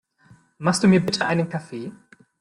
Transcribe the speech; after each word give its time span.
Machst 0.57 0.81
du 0.81 0.87
mir 0.87 0.99
bitte 1.05 1.27
einen 1.27 1.47
Kaffee? 1.47 1.91